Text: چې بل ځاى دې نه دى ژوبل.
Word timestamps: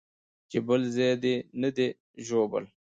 چې 0.49 0.57
بل 0.67 0.81
ځاى 0.95 1.13
دې 1.23 1.35
نه 1.61 1.69
دى 1.75 1.87
ژوبل. 2.25 2.63